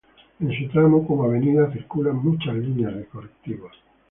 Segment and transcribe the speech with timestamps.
[0.39, 3.71] En su tramo como avenida circulan muchas líneas de colectivos.